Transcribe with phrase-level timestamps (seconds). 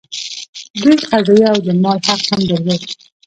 [0.81, 2.83] دوی قضايي او د مال حق هم درلود.